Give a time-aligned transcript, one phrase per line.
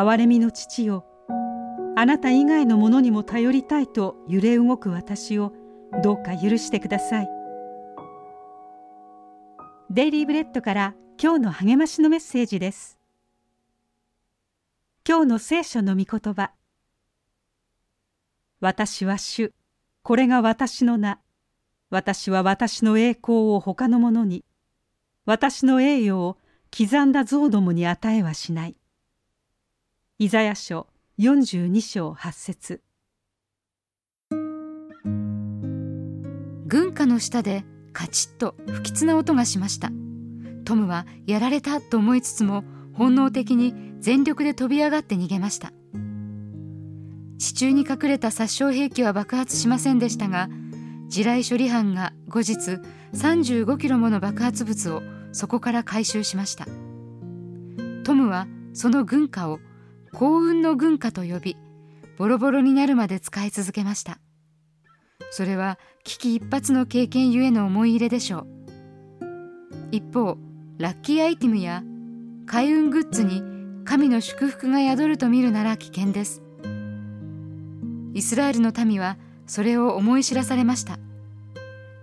[0.00, 1.04] 憐れみの父よ。
[1.94, 5.52] あなた以外のものにも頼りたいと揺れ動く私を
[6.02, 7.28] どうか許してください。
[9.90, 12.98] デイリーブレッドから今日の励ましのメッセージです。
[15.06, 16.52] 今日の聖書の御言葉。
[18.60, 19.52] 私は主。
[20.02, 21.20] これが私の名。
[21.90, 24.46] 私は私の栄光を他の者に。
[25.26, 26.38] 私の栄誉を
[26.74, 28.79] 刻んだ像どもに与えはしない。
[30.22, 30.86] イザヤ書
[31.18, 32.82] 42章8節。
[36.66, 39.88] 軍歌の下でカチッと不吉な音がしました。
[40.66, 45.72] トムはやられたと思いつつも本能的に全力で飛び上がって逃げました。
[47.38, 50.50] 地中に隠れた殺傷兵器は爆発しませんでしたが
[51.08, 52.78] 地雷処理班が後日
[53.14, 56.66] 35キロもの爆発物をそこから回収しました。
[58.04, 59.60] トムはその軍歌を
[60.12, 61.56] 幸運の軍歌と呼び
[62.18, 64.18] ボロボロになるまで使い続けました。
[65.30, 68.46] それは危機一髪の経験ゆえの思い入れでしょう。
[69.92, 70.36] 一方
[70.78, 71.82] ラッキーアイテムや
[72.46, 73.42] 開運グッズに
[73.84, 76.42] 神の祝福が宿ると見るなら危険です。
[78.12, 80.98] イスラエルの民はそれを思い知らされました。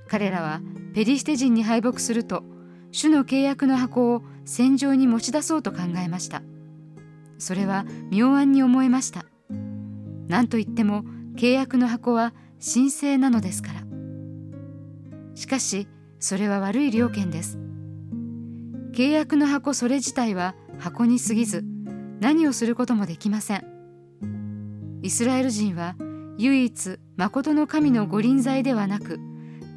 [0.07, 0.61] 彼らは
[0.93, 2.43] ペリシテ人に敗北すると
[2.91, 6.41] 主の契約の箱を戦場に持ち出そうと考えました。
[7.37, 9.25] それは妙案に思えました。
[10.27, 11.03] 何といっても
[11.35, 13.81] 契約の箱は神聖なのですから。
[15.35, 15.87] しかし
[16.19, 17.59] それは悪い了見です。
[18.91, 21.63] 契約の箱それ自体は箱に過ぎず
[22.19, 23.77] 何をすることもできません。
[25.03, 25.95] イスラエル人は
[26.37, 29.19] 唯一誠の神の御臨在ではなく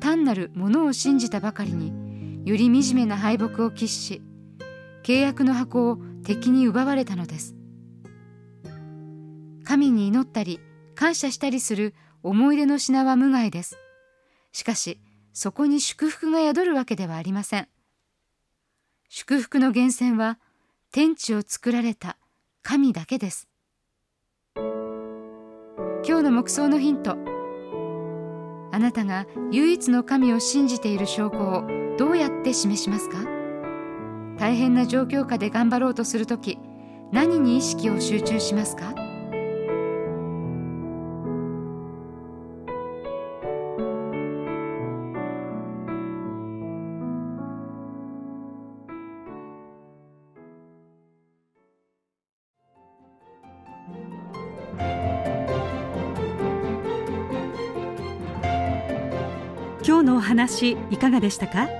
[0.01, 1.93] 単なるものを信じたばかりに
[2.45, 4.23] より惨めな敗北を喫し
[5.03, 7.55] 契約の箱を敵に奪われたのです。
[9.65, 10.61] 神に祈ったり
[10.95, 13.79] 感謝したりする思い出の品は無害です。
[14.53, 15.01] しかし
[15.33, 17.69] そこに祝福が宿るわけではありません。
[19.09, 20.39] 祝福の源泉は
[20.93, 22.17] 天地を作られた
[22.63, 23.49] 神だけです。
[24.57, 27.17] 今日の目想のヒント。
[28.73, 31.65] あなたが唯一の神を信じている証拠を
[31.99, 33.40] どうやって示しますか？
[34.41, 36.59] 大変な状況下で頑張ろうとするとき
[37.13, 38.95] 何に意識を集中しますか？
[59.83, 61.80] 今日のお話いかがでしたか？